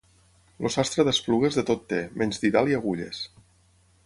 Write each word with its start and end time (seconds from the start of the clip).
El 0.67 0.71
sastre 0.75 1.05
d'Esplugues 1.09 1.59
de 1.59 1.67
tot 1.69 1.85
té, 1.93 2.01
menys 2.23 2.43
didal 2.47 2.73
i 2.73 2.79
agulles. 2.83 3.23